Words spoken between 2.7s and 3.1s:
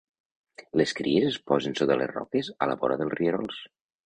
la vora